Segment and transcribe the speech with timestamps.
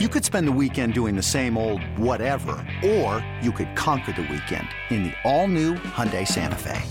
[0.00, 4.22] You could spend the weekend doing the same old whatever, or you could conquer the
[4.22, 6.82] weekend in the all-new Hyundai Santa Fe.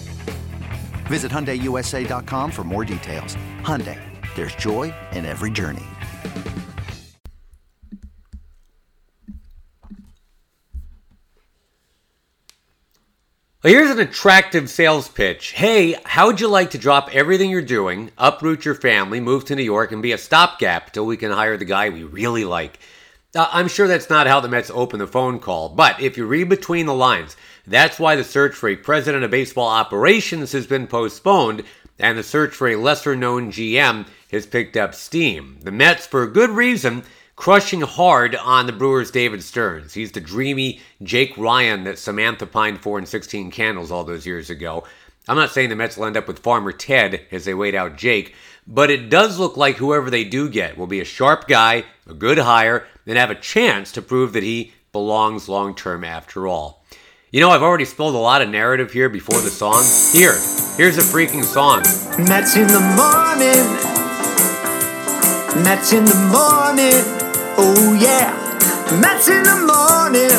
[1.08, 3.36] Visit HyundaiUSA.com for more details.
[3.60, 4.00] Hyundai,
[4.36, 5.84] there's joy in every journey.
[13.62, 15.52] Well, here's an attractive sales pitch.
[15.52, 19.58] Hey, how would you like to drop everything you're doing, uproot your family, move to
[19.58, 22.80] New York, and be a stopgap till we can hire the guy we really like?
[23.36, 26.26] Uh, I'm sure that's not how the Mets open the phone call, but if you
[26.28, 27.36] read between the lines,
[27.66, 31.64] that's why the search for a president of baseball operations has been postponed,
[31.98, 35.58] and the search for a lesser known GM has picked up steam.
[35.64, 39.96] The Mets, for good reason, crushing hard on the Brewers' David Stearns.
[39.96, 44.52] He's the dreamy Jake Ryan that Samantha pined for in 16 Candles all those years
[44.52, 44.84] ago.
[45.28, 47.98] I'm not saying the Mets will end up with Farmer Ted as they wait out
[47.98, 48.36] Jake,
[48.68, 52.14] but it does look like whoever they do get will be a sharp guy, a
[52.14, 56.84] good hire, and have a chance to prove that he belongs long term after all.
[57.32, 59.84] You know, I've already spilled a lot of narrative here before the song.
[60.14, 60.38] Here,
[60.78, 61.80] here's a freaking song.
[62.30, 63.64] Mets in the morning.
[65.64, 67.02] Mets in the morning.
[67.58, 68.30] Oh yeah.
[69.02, 70.30] Mets in the morning.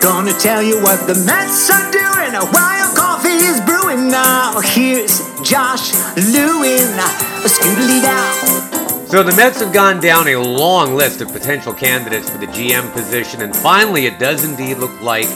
[0.00, 4.08] Gonna tell you what the Mets are doing while coffee is brewing.
[4.08, 6.96] Now here's Josh Lewin.
[7.44, 8.65] Scootily down.
[9.06, 12.92] So the Mets have gone down a long list of potential candidates for the GM
[12.92, 15.28] position, and finally it does indeed look like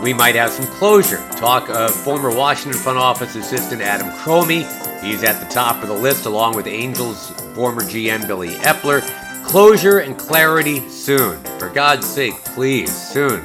[0.00, 1.18] we might have some closure.
[1.32, 4.62] Talk of former Washington front office assistant Adam Cromie.
[5.02, 9.02] He's at the top of the list, along with Angels former GM Billy Eppler.
[9.44, 11.42] Closure and clarity soon.
[11.58, 13.44] For God's sake, please, soon.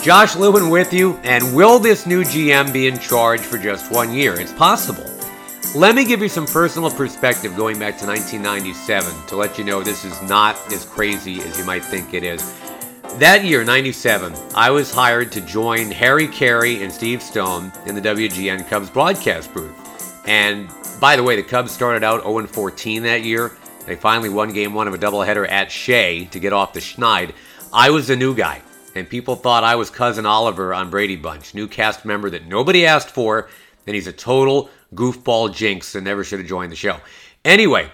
[0.00, 4.12] Josh Lewin with you, and will this new GM be in charge for just one
[4.12, 4.38] year?
[4.38, 5.07] It's possible.
[5.74, 9.82] Let me give you some personal perspective going back to 1997 to let you know
[9.82, 12.58] this is not as crazy as you might think it is.
[13.18, 18.00] That year, 97, I was hired to join Harry Caray and Steve Stone in the
[18.00, 20.26] WGN Cubs broadcast booth.
[20.26, 20.70] And
[21.00, 23.54] by the way, the Cubs started out 0 14 that year.
[23.84, 27.34] They finally won game one of a doubleheader at Shea to get off the schneid.
[27.74, 28.62] I was the new guy,
[28.94, 32.86] and people thought I was Cousin Oliver on Brady Bunch, new cast member that nobody
[32.86, 33.50] asked for,
[33.86, 36.98] and he's a total goofball jinx and never should have joined the show.
[37.44, 37.90] Anyway,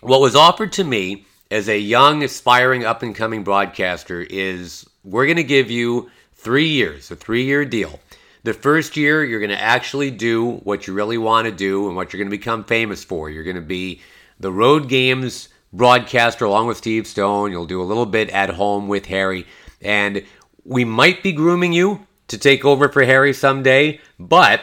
[0.00, 5.26] what was offered to me as a young, aspiring, up and coming broadcaster is we're
[5.26, 8.00] going to give you three years, a three year deal.
[8.42, 11.96] The first year, you're going to actually do what you really want to do and
[11.96, 13.30] what you're going to become famous for.
[13.30, 14.02] You're going to be
[14.38, 17.52] the road games broadcaster along with Steve Stone.
[17.52, 19.46] You'll do a little bit at home with Harry.
[19.80, 20.24] And
[20.64, 24.60] we might be grooming you to take over for Harry someday, but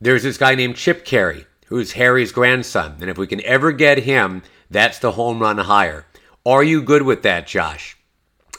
[0.00, 2.96] there's this guy named Chip Caray, who's Harry's grandson.
[3.00, 6.06] And if we can ever get him, that's the home run hire.
[6.46, 7.96] Are you good with that, Josh?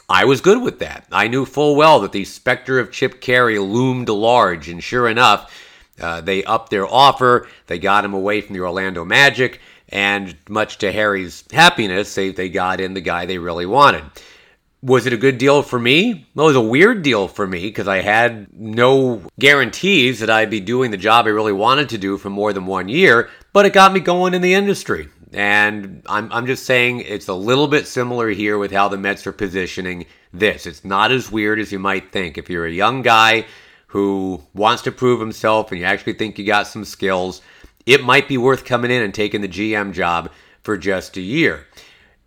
[0.08, 1.06] I was good with that.
[1.12, 5.52] I knew full well that the specter of Chip Caray loomed large, and sure enough,
[6.00, 7.46] uh, they upped their offer.
[7.68, 12.48] They got him away from the Orlando Magic, and much to Harry's happiness, they, they
[12.48, 14.04] got in the guy they really wanted.
[14.82, 16.26] Was it a good deal for me?
[16.34, 20.48] Well, it was a weird deal for me because I had no guarantees that I'd
[20.48, 23.66] be doing the job I really wanted to do for more than one year, but
[23.66, 25.08] it got me going in the industry.
[25.32, 29.26] And I'm, I'm just saying it's a little bit similar here with how the Mets
[29.26, 30.66] are positioning this.
[30.66, 32.38] It's not as weird as you might think.
[32.38, 33.46] If you're a young guy
[33.88, 37.42] who wants to prove himself and you actually think you got some skills,
[37.86, 40.30] it might be worth coming in and taking the GM job
[40.62, 41.66] for just a year.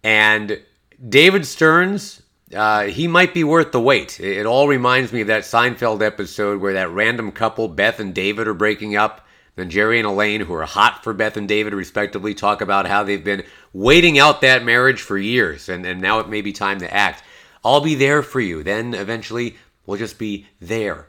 [0.04, 0.62] And
[1.10, 2.23] David Stearns,
[2.54, 4.20] uh, he might be worth the wait.
[4.20, 8.48] It, all reminds me of that Seinfeld episode where that random couple, Beth and David,
[8.48, 9.26] are breaking up.
[9.56, 13.04] Then Jerry and Elaine, who are hot for Beth and David respectively, talk about how
[13.04, 16.80] they've been waiting out that marriage for years and, and now it may be time
[16.80, 17.24] to act.
[17.64, 18.64] I'll be there for you.
[18.64, 21.08] Then eventually we'll just be there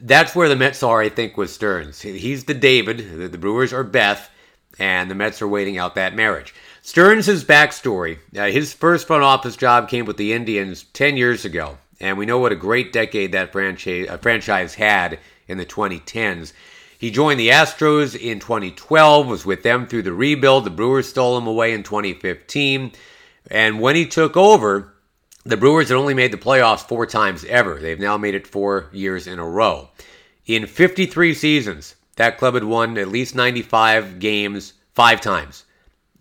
[0.00, 2.00] that's where the Mets are, I think, with Stearns.
[2.00, 4.30] He's the David, the Brewers are Beth,
[4.78, 6.54] and the Mets are waiting out that marriage.
[6.84, 11.78] Stearns' backstory uh, his first front office job came with the Indians 10 years ago,
[12.00, 16.52] and we know what a great decade that franchise, uh, franchise had in the 2010s.
[16.98, 20.64] He joined the Astros in 2012, was with them through the rebuild.
[20.64, 22.90] The Brewers stole him away in 2015.
[23.48, 24.92] And when he took over,
[25.44, 27.78] the Brewers had only made the playoffs four times ever.
[27.78, 29.90] They've now made it four years in a row.
[30.46, 35.61] In 53 seasons, that club had won at least 95 games five times.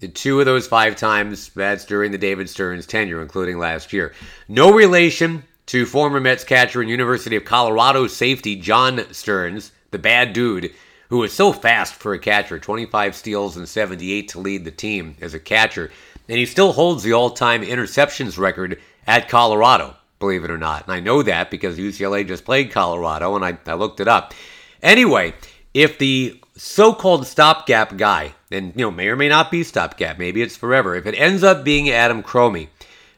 [0.08, 4.14] Two of those five times, that's during the David Stearns tenure, including last year.
[4.48, 10.34] No relation to former Mets catcher and University of Colorado safety John Stearns, the bad
[10.34, 10.74] dude,
[11.10, 15.16] who was so fast for a catcher 25 steals and 78 to lead the team
[15.22, 15.92] as a catcher.
[16.28, 20.84] And he still holds the all time interceptions record at Colorado, believe it or not.
[20.84, 24.34] And I know that because UCLA just played Colorado and I, I looked it up.
[24.82, 25.34] Anyway,
[25.74, 30.20] if the so called stopgap guy, and you know, may or may not be stopgap,
[30.20, 32.68] maybe it's forever, if it ends up being Adam Cromie,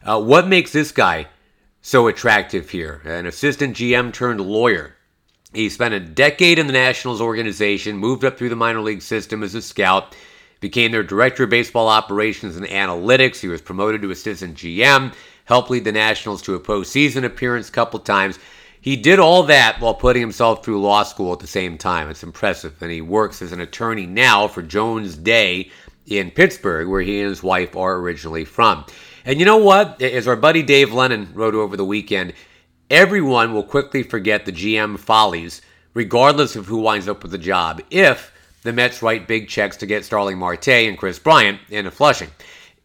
[0.02, 1.28] uh, what makes this guy
[1.82, 3.02] so attractive here?
[3.04, 4.96] An assistant GM turned lawyer.
[5.54, 9.44] He spent a decade in the Nationals organization, moved up through the minor league system
[9.44, 10.16] as a scout,
[10.62, 13.42] became their director of baseball operations and analytics.
[13.42, 15.14] He was promoted to assistant GM,
[15.44, 18.40] helped lead the Nationals to a postseason appearance a couple times.
[18.84, 22.10] He did all that while putting himself through law school at the same time.
[22.10, 22.82] It's impressive.
[22.82, 25.72] And he works as an attorney now for Jones Day
[26.06, 28.84] in Pittsburgh, where he and his wife are originally from.
[29.24, 30.02] And you know what?
[30.02, 32.34] As our buddy Dave Lennon wrote over the weekend,
[32.90, 35.62] everyone will quickly forget the GM follies,
[35.94, 38.34] regardless of who winds up with the job, if
[38.64, 42.32] the Mets write big checks to get Starling Marte and Kris Bryant into Flushing.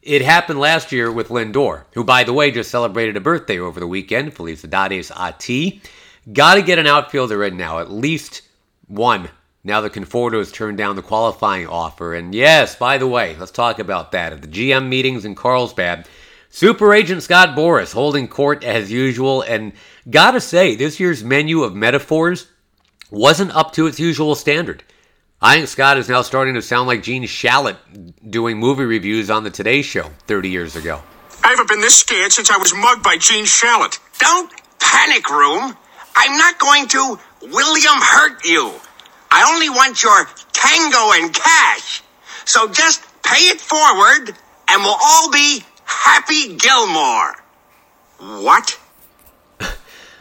[0.08, 3.78] It happened last year with Lindor, who, by the way, just celebrated a birthday over
[3.78, 4.34] the weekend.
[4.34, 5.82] Felicidades a ti.
[6.32, 8.40] Got to get an outfielder in now, at least
[8.86, 9.28] one.
[9.64, 12.14] Now the Conforto has turned down the qualifying offer.
[12.14, 14.32] And yes, by the way, let's talk about that.
[14.32, 16.08] At the GM meetings in Carlsbad,
[16.48, 19.42] Super Agent Scott Boras holding court as usual.
[19.42, 19.74] And
[20.08, 22.46] gotta say, this year's menu of metaphors
[23.10, 24.84] wasn't up to its usual standard.
[25.40, 27.76] I think Scott is now starting to sound like Gene Shalit
[28.28, 31.00] doing movie reviews on the Today Show 30 years ago.
[31.44, 34.00] I haven't been this scared since I was mugged by Gene Shalit.
[34.18, 35.76] Don't panic, Room.
[36.16, 38.72] I'm not going to William hurt you.
[39.30, 42.02] I only want your tango and cash.
[42.44, 44.34] So just pay it forward
[44.68, 47.34] and we'll all be Happy Gilmore.
[48.44, 48.76] What?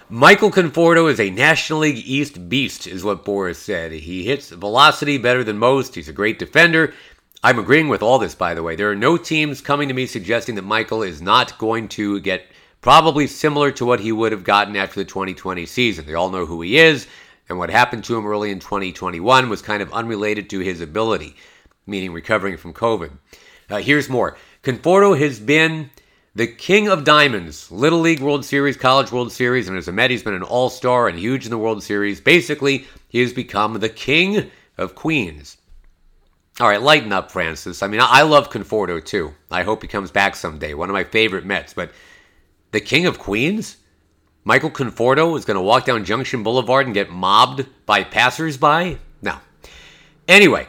[0.09, 3.91] Michael Conforto is a National League East beast, is what Boras said.
[3.91, 5.95] He hits velocity better than most.
[5.95, 6.93] He's a great defender.
[7.43, 8.77] I'm agreeing with all this, by the way.
[8.77, 12.45] There are no teams coming to me suggesting that Michael is not going to get
[12.79, 16.05] probably similar to what he would have gotten after the 2020 season.
[16.05, 17.05] They all know who he is,
[17.49, 21.35] and what happened to him early in 2021 was kind of unrelated to his ability,
[21.85, 23.11] meaning recovering from COVID.
[23.69, 25.89] Uh, here's more Conforto has been
[26.37, 30.11] the king of diamonds, Little League World Series, College World Series, and as a Met,
[30.11, 32.21] he's been an all star and huge in the World Series.
[32.21, 35.57] Basically, he has become the king of Queens.
[36.59, 37.81] All right, lighten up, Francis.
[37.81, 39.33] I mean, I love Conforto too.
[39.49, 40.75] I hope he comes back someday.
[40.75, 41.91] One of my favorite Mets, but
[42.69, 43.77] the king of Queens?
[44.43, 48.99] Michael Conforto is going to walk down Junction Boulevard and get mobbed by passersby?
[49.23, 49.37] No.
[50.27, 50.67] Anyway,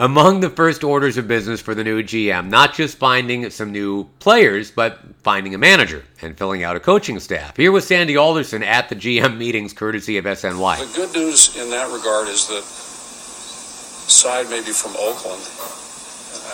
[0.00, 4.04] among the first orders of business for the new GM, not just finding some new
[4.18, 7.54] players, but finding a manager and filling out a coaching staff.
[7.54, 10.78] Here was Sandy Alderson at the GM meetings, courtesy of SNY.
[10.90, 15.44] The good news in that regard is that side maybe from Oakland,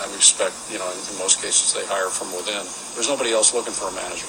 [0.03, 2.67] I respect, you know, in most cases they hire from within.
[2.95, 4.27] There's nobody else looking for a manager.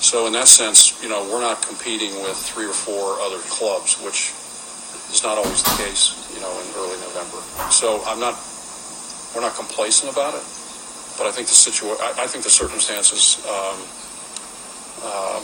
[0.00, 4.00] So in that sense, you know, we're not competing with three or four other clubs,
[4.00, 4.32] which
[5.12, 7.38] is not always the case, you know, in early November.
[7.70, 8.34] So I'm not,
[9.34, 10.44] we're not complacent about it,
[11.18, 13.76] but I think the situa- I, I think the circumstances um,
[15.04, 15.42] um,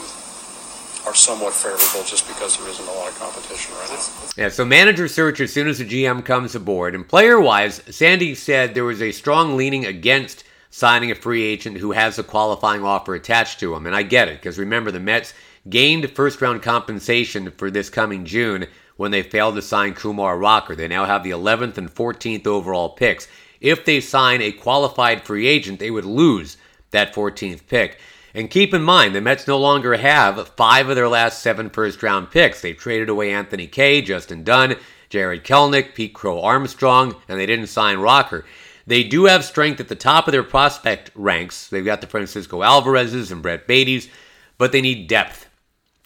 [1.05, 4.43] are somewhat favorable just because there isn't a lot of competition right now.
[4.43, 6.95] Yeah, so manager search as soon as the GM comes aboard.
[6.95, 11.77] And player wise, Sandy said there was a strong leaning against signing a free agent
[11.77, 13.85] who has a qualifying offer attached to him.
[13.85, 15.33] And I get it, because remember, the Mets
[15.67, 18.67] gained first round compensation for this coming June
[18.99, 20.75] when they failed to sign Kumar Rocker.
[20.75, 23.29] They now have the 11th and 14th overall picks.
[23.61, 26.57] If they sign a qualified free agent, they would lose
[26.91, 27.97] that 14th pick.
[28.33, 32.03] And keep in mind, the Mets no longer have five of their last seven first
[32.03, 32.59] round picks.
[32.59, 34.75] They've traded away Anthony Kay, Justin Dunn,
[35.07, 38.43] Jarred Kelenic, Pete Crow Armstrong, and they didn't sign Rocker.
[38.85, 41.69] They do have strength at the top of their prospect ranks.
[41.69, 44.09] They've got the Francisco Alvarez's and Brett Baty's,
[44.57, 45.47] but they need depth.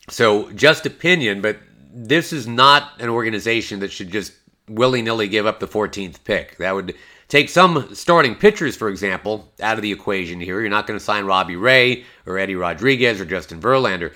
[0.10, 1.58] So, just opinion, but
[1.94, 4.34] this is not an organization that should just
[4.68, 6.58] willy nilly give up the 14th pick.
[6.58, 6.96] That would
[7.28, 10.60] take some starting pitchers, for example, out of the equation here.
[10.60, 14.14] You're not going to sign Robbie Ray or Eddie Rodriguez or Justin Verlander.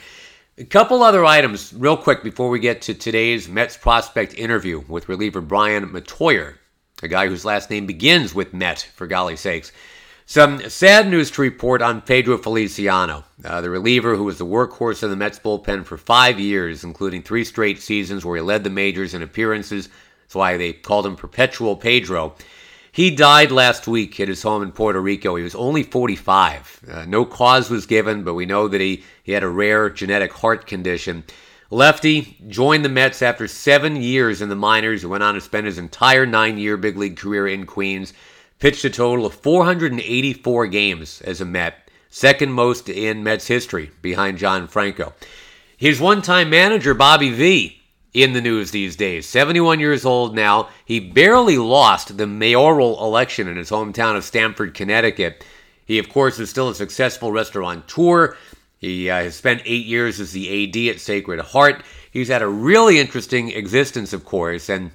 [0.58, 5.08] A couple other items, real quick, before we get to today's Mets prospect interview with
[5.08, 6.56] reliever Brian Metoyer,
[7.04, 9.72] a guy whose last name begins with Met, for golly sakes.
[10.30, 15.02] Some sad news to report on Pedro Feliciano, uh, the reliever who was the workhorse
[15.02, 18.70] of the Mets bullpen for five years, including three straight seasons where he led the
[18.70, 19.88] majors in appearances.
[19.88, 22.36] That's why they called him Perpetual Pedro.
[22.92, 25.38] He died last week at his home in Puerto Rico.
[25.38, 26.82] He was only 45.
[26.92, 30.34] Uh, no cause was given, but we know that he, he had a rare genetic
[30.34, 31.24] heart condition.
[31.70, 35.04] Lefty joined the Mets after seven years in the minors.
[35.04, 38.12] He went on to spend his entire nine year big league career in Queens
[38.60, 44.40] Pitched a total of 484 games as a Met, second most in Mets history, behind
[44.40, 45.14] John Franco.
[45.78, 47.80] His one time manager, Bobby V,
[48.14, 49.28] in the news these days.
[49.28, 50.70] 71 years old now.
[50.86, 55.46] He barely lost the mayoral election in his hometown of Stamford, Connecticut.
[55.86, 58.36] He, of course, is still a successful restaurateur.
[58.80, 61.84] He uh, has spent eight years as the AD at Sacred Heart.
[62.12, 64.90] He's had a really interesting existence, of course, and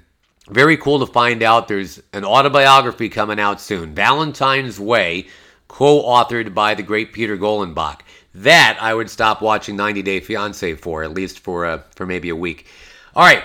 [0.49, 5.27] very cool to find out there's an autobiography coming out soon Valentine's Way,
[5.67, 8.01] co authored by the great Peter Golenbock.
[8.35, 12.29] That I would stop watching 90 Day Fiance for, at least for, uh, for maybe
[12.29, 12.67] a week.
[13.15, 13.43] All right,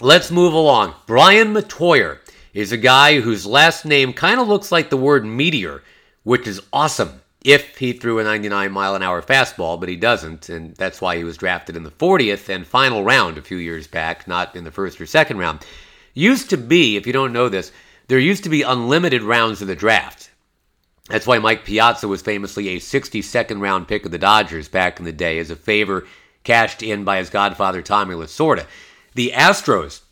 [0.00, 0.94] let's move along.
[1.06, 2.18] Brian Metoyer
[2.54, 5.82] is a guy whose last name kind of looks like the word meteor,
[6.24, 10.48] which is awesome if he threw a 99 mile an hour fastball, but he doesn't,
[10.48, 13.86] and that's why he was drafted in the 40th and final round a few years
[13.86, 15.64] back, not in the first or second round.
[16.14, 17.72] Used to be, if you don't know this,
[18.08, 20.30] there used to be unlimited rounds of the draft.
[21.08, 25.04] That's why Mike Piazza was famously a 62nd round pick of the Dodgers back in
[25.04, 26.06] the day as a favor
[26.44, 28.66] cashed in by his godfather Tommy Lasorda.
[29.14, 30.02] The Astros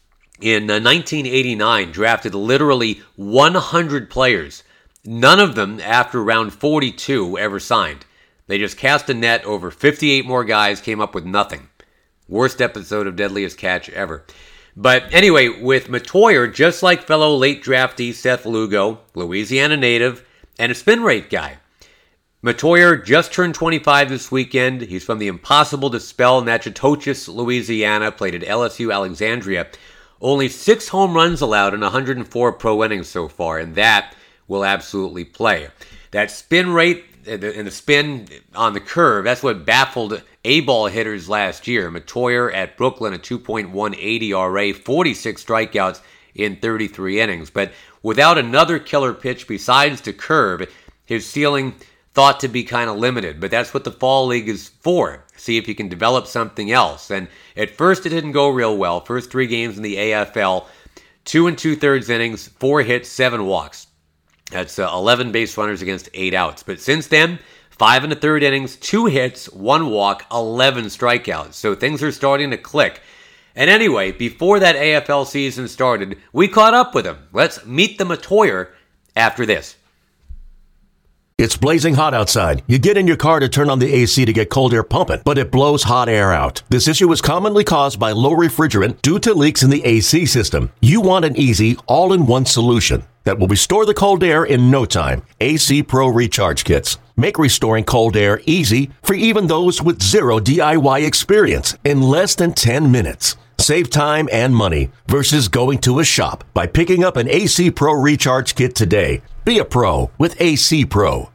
[0.40, 4.62] in 1989 uh, drafted literally 100 players.
[5.04, 8.04] None of them after round 42 ever signed.
[8.47, 11.69] They just cast a net over 58 more guys, came up with nothing.
[12.28, 14.25] Worst episode of Deadliest Catch ever.
[14.77, 20.25] But anyway, with Metoyer, just like fellow late draftee Seth Lugo, Louisiana native,
[20.59, 21.59] and a spin rate guy.
[22.43, 24.81] Metoyer just turned 25 this weekend.
[24.83, 29.67] He's from the impossible to spell Natchitoches, Louisiana, played at LSU Alexandria.
[30.23, 34.15] Only six home runs allowed in 104 pro innings so far, and that
[34.49, 35.69] will absolutely play.
[36.12, 41.29] That spin rate and the spin on the curve, that's what baffled A ball hitters
[41.29, 41.91] last year.
[41.91, 46.00] Metoyer at Brooklyn, a 2.18 ERA, 46 strikeouts
[46.35, 47.50] in 33 innings.
[47.50, 47.73] But
[48.03, 50.73] without another killer pitch besides the curve,
[51.05, 51.75] his ceiling
[52.12, 55.25] thought to be kind of limited, but that's what the fall league is for.
[55.37, 57.11] See if you can develop something else.
[57.11, 59.00] And at first, it didn't go real well.
[59.00, 60.67] First three games in the AFL,
[61.25, 63.87] two and two thirds innings, four hits, seven walks.
[64.50, 66.62] That's uh, 11 base runners against eight outs.
[66.62, 67.38] But since then,
[67.71, 71.54] five and a third innings, two hits, one walk, 11 strikeouts.
[71.54, 73.00] So things are starting to click.
[73.54, 77.19] And anyway, before that AFL season started, we caught up with him.
[77.33, 78.69] Let's meet the Metoyer
[79.16, 79.76] after this.
[81.38, 82.62] It's blazing hot outside.
[82.66, 85.23] You get in your car to turn on the AC to get cold air pumping,
[85.25, 86.62] but it blows hot air out.
[86.69, 90.71] This issue is commonly caused by low refrigerant due to leaks in the AC system.
[90.83, 94.71] You want an easy, all in one solution that will restore the cold air in
[94.71, 95.23] no time.
[95.41, 96.99] AC Pro Recharge Kits.
[97.17, 102.55] Make restoring cold air easy for even those with zero DIY experience in less than
[102.55, 103.37] 10 minutes.
[103.59, 107.93] Save time and money versus going to a shop by picking up an AC Pro
[107.93, 109.21] Recharge Kit today.
[109.45, 111.31] Be a pro with AC Pro.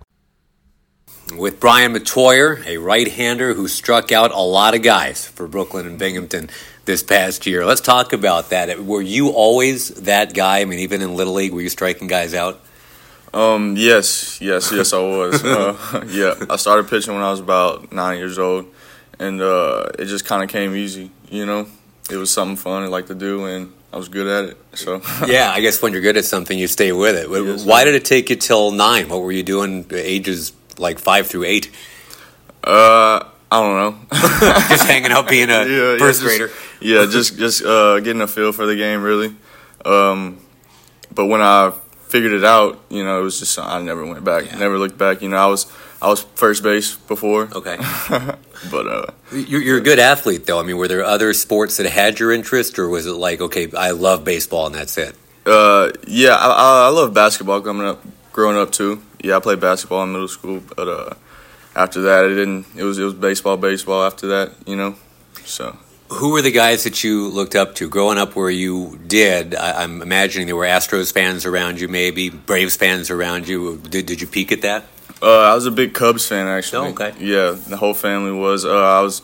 [1.37, 5.85] With Brian Metoyer, a right hander who struck out a lot of guys for Brooklyn
[5.85, 6.49] and Binghamton
[6.85, 7.65] this past year.
[7.65, 8.83] Let's talk about that.
[8.83, 10.59] Were you always that guy?
[10.59, 12.61] I mean, even in Little League, were you striking guys out?
[13.33, 15.43] Um, yes, yes, yes, I was.
[15.43, 18.65] uh, yeah, I started pitching when I was about nine years old,
[19.19, 21.11] and uh, it just kind of came easy.
[21.29, 21.67] You know,
[22.09, 24.77] it was something fun I like to do, and I was good at it.
[24.77, 27.29] So yeah, I guess when you're good at something, you stay with it.
[27.29, 29.09] Yes, Why did it take you till nine?
[29.09, 31.71] What were you doing ages like five through eight?
[32.63, 34.05] Uh, I don't know.
[34.69, 36.51] just hanging out, being a yeah, first yeah, grader.
[36.81, 39.35] yeah, just just uh, getting a feel for the game, really.
[39.85, 40.39] Um,
[41.13, 41.71] but when I
[42.07, 44.57] figured it out, you know, it was just I never went back, yeah.
[44.57, 45.21] never looked back.
[45.21, 45.71] You know, I was
[46.01, 47.49] I was first base before.
[47.53, 47.77] Okay.
[48.71, 50.59] but uh, you're, you're, a good athlete, though.
[50.59, 53.69] I mean, were there other sports that had your interest, or was it like, okay,
[53.75, 55.15] I love baseball and that's it?
[55.45, 59.01] Uh, yeah, I, I love basketball coming up, growing up too.
[59.23, 61.13] Yeah, I played basketball in middle school, but uh,
[61.75, 62.65] after that, it didn't.
[62.75, 64.03] It was it was baseball, baseball.
[64.03, 64.95] After that, you know,
[65.43, 65.77] so.
[66.09, 69.55] Who were the guys that you looked up to growing up where you did?
[69.55, 73.77] I, am I'm imagining there were Astros fans around you, maybe Braves fans around you.
[73.77, 74.85] Did, did you peek at that?
[75.21, 76.87] Uh, I was a big Cubs fan, actually.
[76.87, 77.13] Oh, okay.
[77.19, 78.65] Yeah, the whole family was.
[78.65, 79.23] Uh, I was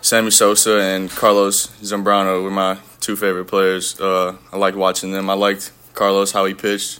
[0.00, 4.00] Sammy Sosa and Carlos Zambrano were my two favorite players.
[4.00, 5.30] Uh, I liked watching them.
[5.30, 6.98] I liked Carlos how he pitched,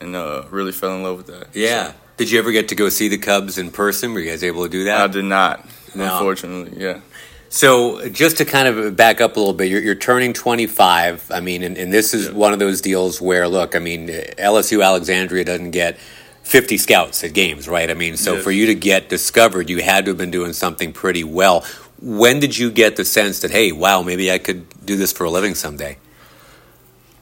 [0.00, 1.48] and uh, really fell in love with that.
[1.54, 1.88] Yeah.
[1.88, 1.94] So.
[2.20, 4.12] Did you ever get to go see the Cubs in person?
[4.12, 5.00] Were you guys able to do that?
[5.00, 6.04] I did not, no.
[6.04, 6.78] unfortunately.
[6.78, 7.00] Yeah.
[7.48, 11.30] So, just to kind of back up a little bit, you're, you're turning 25.
[11.30, 12.32] I mean, and, and this is yeah.
[12.32, 15.96] one of those deals where, look, I mean, LSU Alexandria doesn't get
[16.42, 17.90] 50 scouts at games, right?
[17.90, 18.44] I mean, so yes.
[18.44, 21.64] for you to get discovered, you had to have been doing something pretty well.
[22.02, 25.24] When did you get the sense that, hey, wow, maybe I could do this for
[25.24, 25.96] a living someday?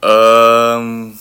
[0.03, 1.18] Um,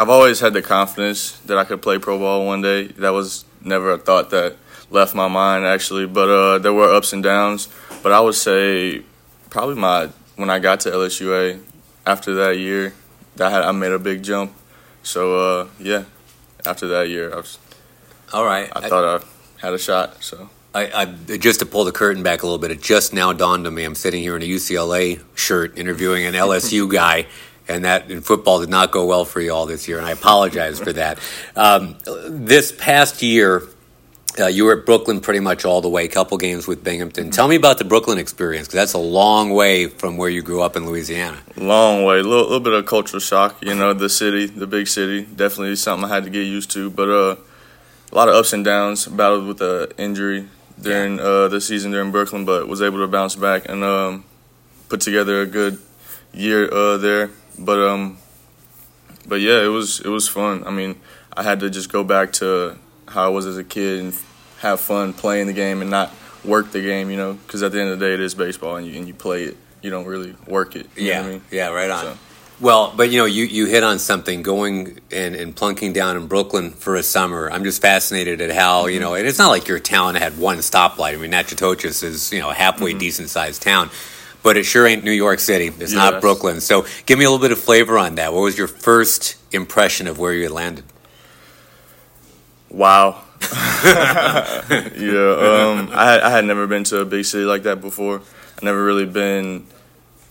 [0.00, 2.86] I've always had the confidence that I could play pro ball one day.
[2.86, 4.56] That was never a thought that
[4.90, 7.68] left my mind actually, but uh, there were ups and downs.
[8.02, 9.02] But I would say
[9.50, 11.60] probably my when I got to LSUA
[12.06, 12.94] after that year,
[13.36, 14.54] that had, I made a big jump.
[15.02, 16.04] So uh, yeah,
[16.64, 17.58] after that year, I was.
[18.32, 18.72] All right.
[18.74, 20.24] I, I thought I had a shot.
[20.24, 20.48] So.
[20.72, 21.04] I, I,
[21.36, 23.82] just to pull the curtain back a little bit, it just now dawned on me.
[23.82, 27.26] I'm sitting here in a UCLA shirt interviewing an LSU guy,
[27.68, 30.12] and that in football did not go well for you all this year, and I
[30.12, 31.18] apologize for that.
[31.56, 31.96] Um,
[32.28, 33.68] this past year,
[34.38, 37.30] uh, you were at Brooklyn pretty much all the way, couple games with Binghamton.
[37.30, 40.62] Tell me about the Brooklyn experience, because that's a long way from where you grew
[40.62, 41.38] up in Louisiana.
[41.56, 43.56] Long way, a little, little, bit of cultural shock.
[43.62, 46.90] You know, the city, the big city, definitely something I had to get used to.
[46.90, 47.36] But uh,
[48.10, 49.06] a lot of ups and downs.
[49.06, 50.48] Battled with the injury
[50.80, 51.22] during yeah.
[51.22, 54.24] uh, the season during Brooklyn, but was able to bounce back and um,
[54.88, 55.78] put together a good
[56.32, 57.30] year uh, there.
[57.58, 58.18] But um,
[59.26, 60.64] but yeah, it was it was fun.
[60.66, 61.00] I mean,
[61.36, 62.76] I had to just go back to
[63.08, 64.18] how I was as a kid and
[64.60, 66.12] have fun playing the game and not
[66.44, 68.76] work the game, you know, because at the end of the day, it is baseball
[68.76, 69.56] and you, and you play it.
[69.82, 70.88] You don't really work it.
[70.96, 71.42] yeah, I mean?
[71.50, 72.04] yeah, right on.
[72.04, 72.18] So.
[72.60, 76.26] Well, but you know, you, you hit on something going and, and plunking down in
[76.26, 77.50] Brooklyn for a summer.
[77.50, 80.58] I'm just fascinated at how, you know, and it's not like your town had one
[80.58, 81.14] stoplight.
[81.14, 82.98] I mean, Natchitoches is, you know, a halfway mm-hmm.
[82.98, 83.88] decent sized town,
[84.42, 85.66] but it sure ain't New York City.
[85.66, 85.92] It's yes.
[85.92, 86.60] not Brooklyn.
[86.60, 88.32] So give me a little bit of flavor on that.
[88.32, 90.84] What was your first impression of where you had landed?
[92.70, 93.24] Wow.
[93.84, 93.96] yeah,
[95.40, 98.20] um, I, I had never been to a big city like that before.
[98.20, 99.66] I never really been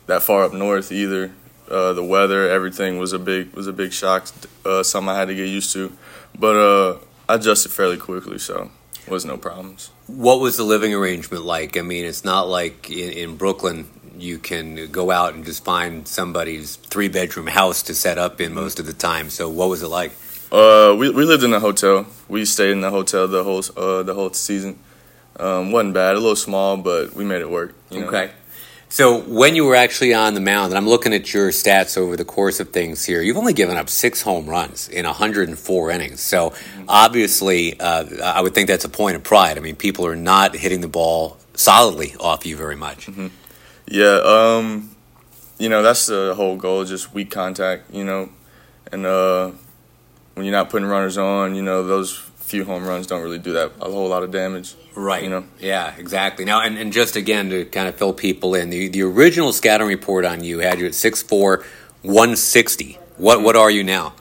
[0.06, 1.32] that far up north either.
[1.70, 4.28] Uh, the weather, everything was a big was a big shock.
[4.64, 5.92] Uh, something I had to get used to,
[6.38, 8.70] but uh, I adjusted fairly quickly, so
[9.08, 9.90] was no problems.
[10.08, 11.78] What was the living arrangement like?
[11.78, 13.88] I mean, it's not like in, in Brooklyn
[14.22, 18.54] you can go out and just find somebody's three bedroom house to set up in
[18.54, 19.30] most of the time.
[19.30, 20.12] So, what was it like?
[20.52, 22.08] Uh, we we lived in a hotel.
[22.28, 24.80] We stayed in the hotel the whole uh, the whole season.
[25.40, 26.16] Um, wasn't bad.
[26.16, 27.74] A little small, but we made it work.
[27.92, 28.26] okay.
[28.26, 28.32] Know?
[28.92, 32.18] So when you were actually on the mound, and I'm looking at your stats over
[32.18, 36.22] the course of things here, you've only given up six home runs in 104 innings.
[36.22, 36.54] So
[36.88, 39.60] obviously, uh, I would think that's a point of pride.
[39.60, 43.06] I mean, people are not hitting the ball solidly off you very much.
[43.06, 43.28] Mm-hmm.
[43.92, 44.96] Yeah, um,
[45.58, 47.92] you know that's the whole goal, just weak contact.
[47.92, 48.30] You know,
[48.92, 49.52] and uh,
[50.36, 53.54] when you're not putting runners on, you know those few home runs don't really do
[53.54, 54.76] that a whole lot of damage.
[54.96, 55.24] Right.
[55.24, 55.46] You know.
[55.60, 55.96] Yeah.
[55.98, 56.46] Exactly.
[56.46, 59.88] Now, and, and just again to kind of fill people in, the the original scouting
[59.88, 61.64] report on you had you at 6'4",
[62.04, 63.00] 160.
[63.18, 64.14] What what are you now?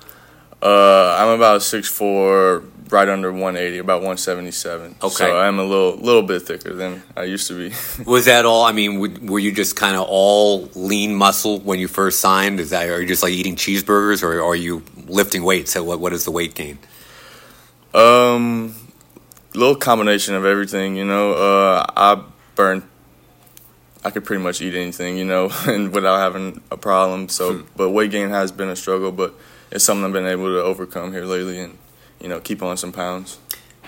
[0.63, 4.97] Uh, I'm about 6'4", right under 180, about 177.
[5.03, 5.09] Okay.
[5.09, 7.75] So I'm a little little bit thicker than I used to be.
[8.05, 8.65] was that all?
[8.65, 12.61] I mean, were you just kind of all lean muscle when you first signed?
[12.61, 15.73] Is that are you just like eating cheeseburgers, or are you lifting weights?
[15.73, 16.79] So what what is the weight gain?
[17.95, 18.75] Um,
[19.55, 20.97] little combination of everything.
[20.97, 22.23] You know, uh, I
[22.55, 22.89] burn.
[24.05, 27.29] I could pretty much eat anything, you know, and without having a problem.
[27.29, 27.67] So, hmm.
[27.77, 29.35] but weight gain has been a struggle, but
[29.71, 31.77] it's something I've been able to overcome here lately, and
[32.21, 33.39] you know, keep on some pounds.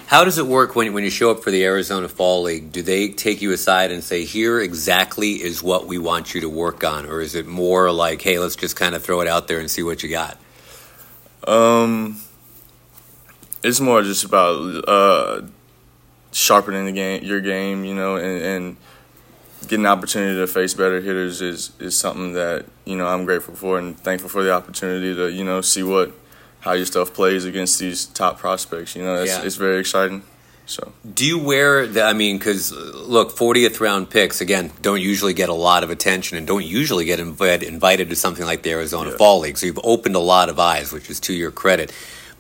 [0.07, 2.73] How does it work when when you show up for the Arizona Fall League?
[2.73, 6.49] Do they take you aside and say, "Here exactly is what we want you to
[6.49, 9.47] work on," or is it more like, "Hey, let's just kind of throw it out
[9.47, 10.37] there and see what you got"?
[11.47, 12.21] Um,
[13.63, 15.43] it's more just about uh,
[16.33, 18.77] sharpening the game, your game, you know, and, and
[19.63, 23.55] getting an opportunity to face better hitters is is something that you know I'm grateful
[23.55, 26.13] for and thankful for the opportunity to you know see what
[26.61, 28.95] how your stuff plays against these top prospects.
[28.95, 29.43] You know, it's, yeah.
[29.43, 30.23] it's very exciting.
[30.67, 32.03] So, do you wear the?
[32.03, 36.39] I mean, because look, 40th round picks again don't usually get a lot of attention
[36.39, 39.17] and don't usually get invited invited to something like the Arizona yeah.
[39.17, 39.59] Fall League.
[39.59, 41.93] So you've opened a lot of eyes, which is to your credit.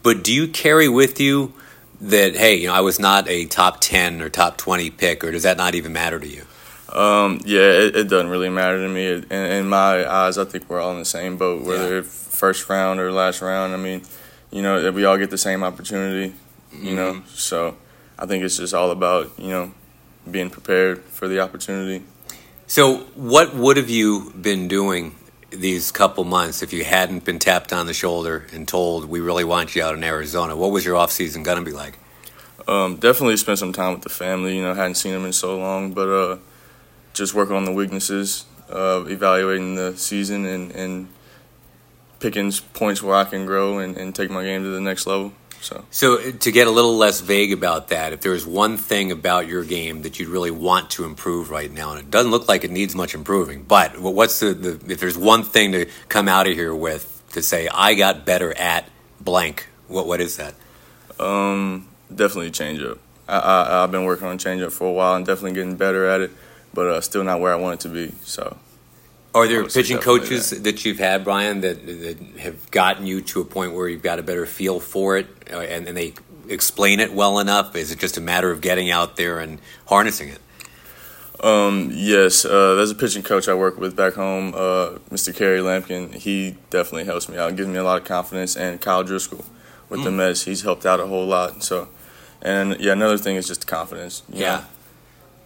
[0.04, 1.54] But do you carry with you
[2.00, 5.32] that hey, you know, I was not a top ten or top twenty pick, or
[5.32, 6.46] does that not even matter to you?
[6.92, 9.06] Um, yeah, it, it, doesn't really matter to me.
[9.12, 12.02] In, in, my eyes, I think we're all in the same boat, whether yeah.
[12.40, 13.74] First round or last round.
[13.74, 14.02] I mean,
[14.50, 16.34] you know, we all get the same opportunity.
[16.72, 16.96] You mm-hmm.
[16.96, 17.76] know, so
[18.18, 19.74] I think it's just all about you know
[20.28, 22.04] being prepared for the opportunity.
[22.66, 25.16] So, what would have you been doing
[25.50, 29.44] these couple months if you hadn't been tapped on the shoulder and told we really
[29.44, 30.56] want you out in Arizona?
[30.56, 31.98] What was your off season gonna be like?
[32.66, 34.56] Um, definitely spend some time with the family.
[34.56, 36.38] You know, hadn't seen them in so long, but uh,
[37.12, 41.08] just working on the weaknesses, uh, evaluating the season, and, and
[42.20, 45.32] picking points where I can grow and, and take my game to the next level.
[45.62, 45.84] So.
[45.90, 49.62] so to get a little less vague about that, if there's one thing about your
[49.62, 52.70] game that you'd really want to improve right now, and it doesn't look like it
[52.70, 56.54] needs much improving, but what's the, the if there's one thing to come out of
[56.54, 58.88] here with to say I got better at
[59.20, 59.68] blank.
[59.86, 60.54] What what is that?
[61.18, 62.98] Um, definitely change up.
[63.28, 66.06] I, I I've been working on change up for a while and definitely getting better
[66.08, 66.30] at it,
[66.72, 68.14] but uh, still not where I want it to be.
[68.22, 68.56] So.
[69.32, 70.84] Are there pitching coaches that.
[70.84, 74.22] you've had, Brian, that, that have gotten you to a point where you've got a
[74.22, 76.14] better feel for it, uh, and, and they
[76.48, 77.76] explain it well enough?
[77.76, 80.40] Is it just a matter of getting out there and harnessing it?
[81.44, 85.34] Um, yes, uh, there's a pitching coach I work with back home, uh, Mr.
[85.34, 86.14] Kerry Lampkin.
[86.14, 88.56] He definitely helps me out, gives me a lot of confidence.
[88.56, 89.44] And Kyle Driscoll
[89.88, 91.62] with the Mets, he's helped out a whole lot.
[91.62, 91.88] So,
[92.42, 94.22] and yeah, another thing is just confidence.
[94.32, 94.64] you know.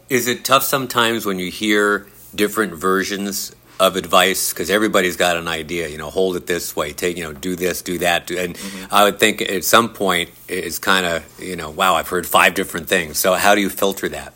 [0.09, 5.49] Is it tough sometimes when you hear different versions of advice because everybody's got an
[5.49, 5.89] idea?
[5.89, 8.59] You know, hold it this way, take you know, do this, do that, do, and
[8.91, 12.55] I would think at some point it's kind of you know, wow, I've heard five
[12.55, 13.19] different things.
[13.19, 14.33] So how do you filter that?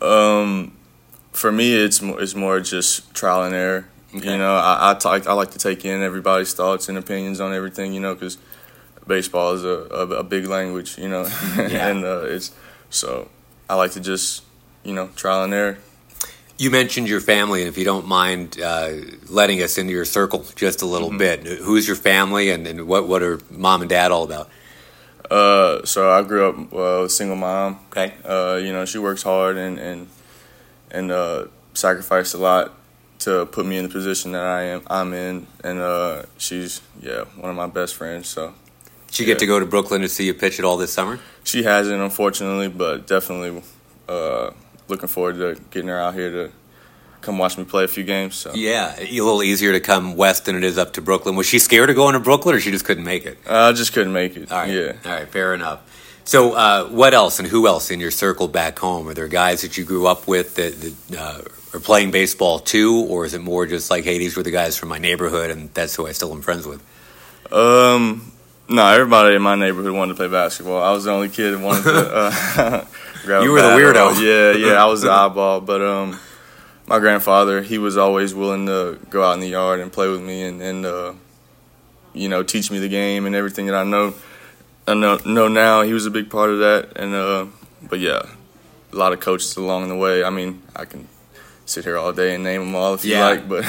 [0.00, 0.76] Um,
[1.32, 3.86] for me, it's more, it's more just trial and error.
[4.14, 4.32] Okay.
[4.32, 7.52] You know, I I, talk, I like to take in everybody's thoughts and opinions on
[7.52, 7.92] everything.
[7.94, 8.38] You know, because
[9.06, 10.98] baseball is a, a, a big language.
[10.98, 11.22] You know,
[11.56, 11.88] Yeah.
[11.88, 12.52] and uh, it's
[12.90, 13.28] so
[13.68, 14.44] I like to just
[14.84, 15.78] you know trial and error.
[16.56, 18.92] You mentioned your family, and if you don't mind uh,
[19.28, 23.08] letting us into your circle just a little bit, who's your family, and, and what
[23.08, 24.48] what are mom and dad all about?
[25.28, 27.80] Uh, so I grew up uh, with a single mom.
[27.90, 28.14] Okay.
[28.24, 30.08] Uh, you know, she works hard and and
[30.92, 32.72] and uh, sacrificed a lot
[33.20, 34.82] to put me in the position that I am.
[34.86, 38.28] I'm in, and uh, she's yeah one of my best friends.
[38.28, 38.54] So
[39.08, 41.18] Did you get to go to Brooklyn to see you pitch it all this summer?
[41.42, 43.62] she hasn't, unfortunately, but definitely
[44.08, 44.50] uh,
[44.88, 46.50] looking forward to getting her out here to
[47.20, 48.34] come watch me play a few games.
[48.36, 51.36] So Yeah, a little easier to come west than it is up to Brooklyn.
[51.36, 53.38] Was she scared of going to Brooklyn, or she just couldn't make it?
[53.48, 54.52] I just couldn't make it.
[54.52, 54.92] All right, Yeah.
[55.04, 55.80] all right, fair enough.
[56.26, 59.08] So, uh, what else and who else in your circle back home?
[59.08, 61.40] Are there guys that you grew up with that, that uh,
[61.76, 64.76] are playing baseball too, or is it more just like, hey, these were the guys
[64.78, 66.82] from my neighborhood, and that's who I still am friends with?
[67.52, 68.32] Um,
[68.68, 70.82] no, everybody in my neighborhood wanted to play basketball.
[70.82, 71.94] I was the only kid that wanted to.
[72.56, 72.84] Uh,
[73.24, 74.20] grab a You were the weirdo.
[74.20, 75.60] Yeah, yeah, I was the eyeball.
[75.60, 76.18] But um,
[76.86, 80.22] my grandfather, he was always willing to go out in the yard and play with
[80.22, 81.14] me and and uh,
[82.12, 84.14] you know teach me the game and everything that I know.
[84.86, 85.82] I know know now.
[85.82, 86.92] He was a big part of that.
[86.96, 87.46] And uh,
[87.82, 88.22] but yeah,
[88.92, 90.24] a lot of coaches along the way.
[90.24, 91.08] I mean, I can
[91.66, 93.64] sit here all day and name them all if you like, but.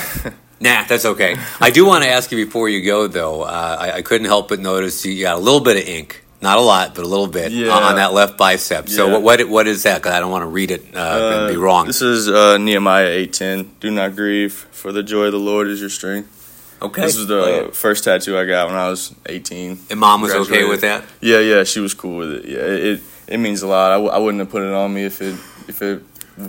[0.60, 1.36] Nah, that's okay.
[1.60, 3.42] I do want to ask you before you go, though.
[3.44, 6.58] Uh, I, I couldn't help but notice you got a little bit of ink, not
[6.58, 7.72] a lot, but a little bit Yeah.
[7.72, 8.88] on, that left bicep.
[8.88, 9.14] So, Yeah.
[9.14, 9.98] what, what what is that?
[9.98, 11.00] Because I don't want to read it uh,
[11.48, 11.88] and be Uh, wrong.
[11.88, 13.70] This is uh, Nehemiah eight ten.
[13.82, 16.32] Do not grieve, for the joy of the Lord is your strength.
[16.82, 17.02] Okay.
[17.02, 19.80] This is the first tattoo I got when I was eighteen.
[19.90, 21.04] And mom was okay with that.
[21.20, 22.46] Yeah, yeah, she was cool with it.
[22.46, 23.92] Yeah, it it, it means a lot.
[23.92, 25.36] I, w- I wouldn't have put it on me if it
[25.68, 26.02] if it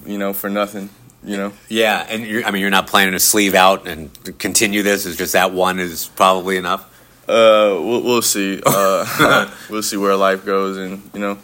[0.07, 0.91] you know for nothing.
[1.27, 1.53] You know.
[1.69, 5.07] Yeah, and you're, I mean, you're not planning to sleeve out and continue this.
[5.07, 6.85] It's just that one is probably enough.
[7.29, 8.63] Uh, we'll, we'll see.
[8.65, 11.39] Uh, we'll see where life goes, and you know,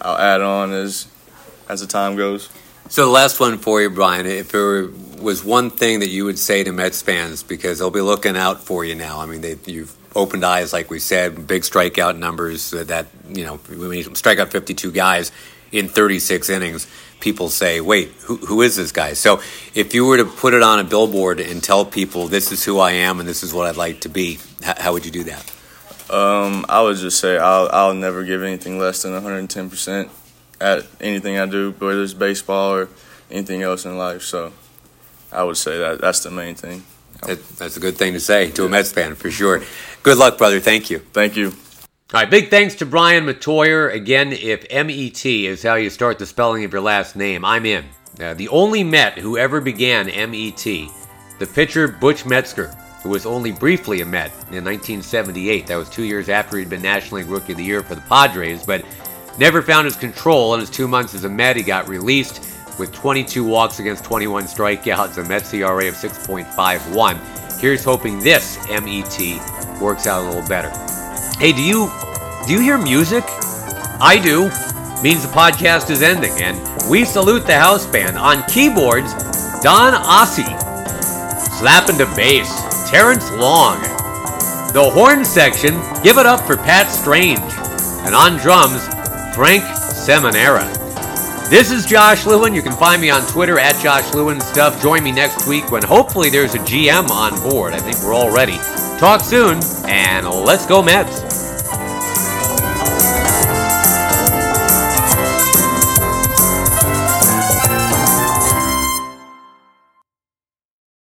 [0.00, 1.08] I'll add on as
[1.68, 2.48] as the time goes.
[2.88, 4.26] So the last one for you, Brian.
[4.26, 4.88] If there
[5.20, 8.60] was one thing that you would say to Mets fans, because they'll be looking out
[8.62, 9.18] for you now.
[9.20, 12.72] I mean, they, you've opened eyes, like we said, big strikeout numbers.
[12.72, 15.32] uh, That you know, you strike out 52 guys
[15.72, 16.86] in 36 innings,
[17.20, 19.40] people say, "Wait, who, who is this guy?" So
[19.74, 22.78] if you were to put it on a billboard and tell people, "This is who
[22.78, 25.24] I am and this is what I'd like to be," how, how would you do
[25.24, 25.52] that?
[26.08, 30.10] Um, I would just say I'll I'll never give anything less than 110 percent
[30.60, 32.88] at anything I do, whether it's baseball or
[33.30, 34.22] anything else in life.
[34.22, 34.52] So
[35.32, 36.84] I would say that that's the main thing.
[37.26, 39.62] That, that's a good thing to say to a Mets fan for sure.
[40.02, 40.60] Good luck, brother.
[40.60, 40.98] Thank you.
[40.98, 41.52] Thank you.
[42.14, 43.92] All right, big thanks to Brian Metoyer.
[43.92, 47.44] Again, if M E T is how you start the spelling of your last name,
[47.44, 47.84] I'm in.
[48.20, 50.88] Uh, the only Met who ever began M E T,
[51.40, 52.68] the pitcher Butch Metzger,
[53.02, 55.66] who was only briefly a Met in 1978.
[55.66, 58.00] That was two years after he'd been National League Rookie of the Year for the
[58.02, 58.84] Padres, but
[59.36, 60.54] never found his control.
[60.54, 64.44] In his two months as a Met, he got released with 22 walks against 21
[64.44, 67.60] strikeouts, a Mets ERA of 6.51.
[67.60, 70.70] Here's hoping this MET works out a little better.
[71.38, 71.90] Hey, do you
[72.46, 73.22] do you hear music?
[74.00, 74.44] I do.
[75.02, 76.56] Means the podcast is ending, and
[76.88, 79.12] we salute the house band on keyboards.
[79.62, 80.48] Don Ossie,
[81.58, 82.48] slapping to bass,
[82.90, 83.82] Terrence Long.
[84.72, 87.52] The horn section, give it up for Pat Strange,
[88.06, 88.82] and on drums,
[89.36, 90.64] Frank Seminara.
[91.50, 92.54] This is Josh Lewin.
[92.54, 94.80] You can find me on Twitter at Josh Lewin Stuff.
[94.82, 97.74] Join me next week when hopefully there's a GM on board.
[97.74, 98.58] I think we're all ready.
[98.98, 101.20] Talk soon, and let's go Mets.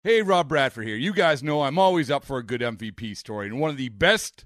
[0.03, 0.95] Hey, Rob Bradford here.
[0.95, 3.89] You guys know I'm always up for a good MVP story, and one of the
[3.89, 4.45] best